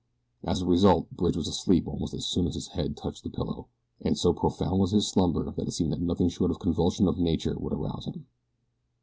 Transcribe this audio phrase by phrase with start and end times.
[0.43, 3.67] As a result, Bridge was asleep almost as soon as his head touched the pillow,
[4.01, 7.07] and so profound was his slumber that it seemed that nothing short of a convulsion
[7.07, 8.25] of nature would arouse him.